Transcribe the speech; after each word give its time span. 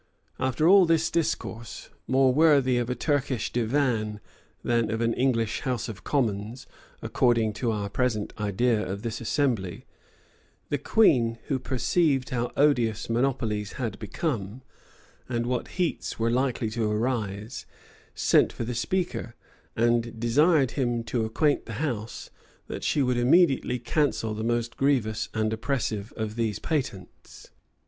[]After 0.49 0.67
all 0.67 0.87
this 0.87 1.11
discourse, 1.11 1.89
more 2.07 2.33
worthy 2.33 2.77
of 2.79 2.89
a 2.89 2.95
Turkish 2.95 3.51
divan 3.53 4.19
than 4.63 4.89
of 4.89 4.99
an 4.99 5.13
English 5.13 5.59
house 5.59 5.87
of 5.87 6.03
commons, 6.03 6.65
according 7.03 7.53
to 7.53 7.71
our 7.71 7.87
present 7.87 8.33
idea 8.39 8.83
of 8.83 9.03
this 9.03 9.21
assembly, 9.21 9.85
the 10.69 10.79
queen, 10.79 11.37
who 11.49 11.59
perceived 11.59 12.31
how 12.31 12.51
odious 12.57 13.11
monopolies 13.11 13.73
had 13.73 13.99
become, 13.99 14.63
and 15.29 15.45
what 15.45 15.67
heats 15.77 16.17
were 16.17 16.31
likely 16.31 16.71
to 16.71 16.91
arise, 16.91 17.67
sent 18.15 18.51
for 18.51 18.63
the 18.63 18.73
speaker, 18.73 19.35
and 19.75 20.19
desired 20.19 20.71
him 20.71 21.03
to 21.03 21.25
acquaint 21.25 21.67
the 21.67 21.73
house, 21.73 22.31
that 22.65 22.83
she 22.83 23.03
would 23.03 23.17
immediately 23.17 23.77
cancel 23.77 24.33
the 24.33 24.43
most 24.43 24.77
grievous 24.77 25.29
and 25.35 25.53
oppressive 25.53 26.11
of 26.17 26.37
these 26.37 26.57
patents. 26.57 27.51